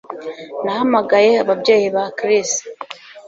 [0.63, 2.51] Nahamagaye ababyeyi ba Chris